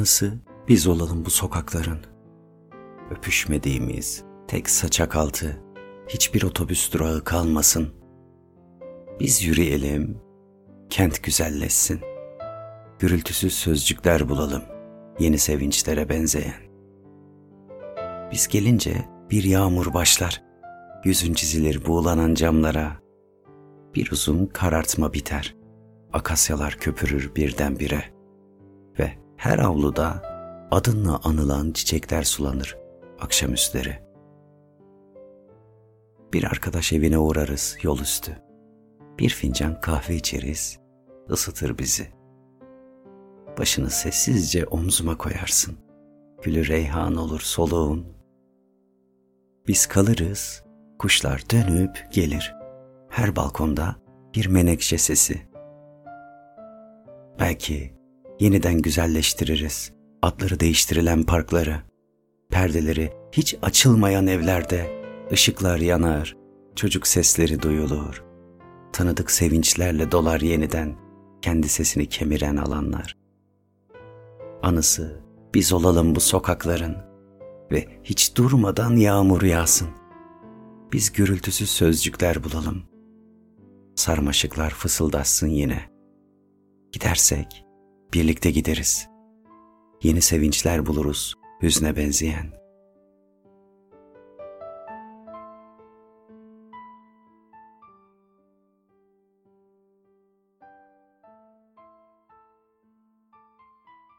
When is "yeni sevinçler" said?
90.02-90.86